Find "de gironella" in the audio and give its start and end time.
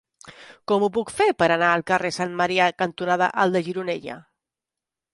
3.59-4.21